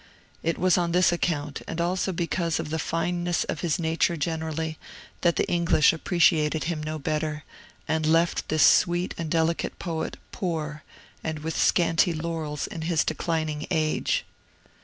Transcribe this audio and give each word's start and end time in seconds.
It 0.41 0.57
was 0.57 0.79
on 0.79 0.93
this 0.93 1.11
account, 1.11 1.61
and 1.67 1.79
also 1.79 2.11
because 2.11 2.59
of 2.59 2.71
the 2.71 2.79
fineness 2.79 3.43
of 3.43 3.59
his 3.59 3.77
nature 3.77 4.17
generally, 4.17 4.79
that 5.21 5.35
the 5.35 5.47
English 5.47 5.93
appreciated 5.93 6.63
him 6.63 6.81
no 6.81 6.97
better, 6.97 7.43
and 7.87 8.03
left 8.07 8.49
this 8.49 8.65
sweet 8.65 9.13
and 9.19 9.29
delicate 9.29 9.77
poet 9.77 10.17
poor, 10.31 10.81
and 11.23 11.37
with 11.43 11.55
scanty 11.55 12.13
laurels 12.13 12.65
in 12.65 12.81
his 12.81 13.05
declining 13.05 13.67
age. 13.69 14.25